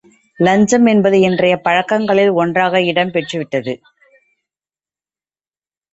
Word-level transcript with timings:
இலஞ்சம் 0.39 0.85
என்பது 0.85 1.19
இன்றைய 1.19 1.55
பழக்கங்களில் 1.57 2.31
ஒன்றாக 2.33 2.81
இடம் 2.81 3.11
பெற்றுவிட்டது. 3.11 3.75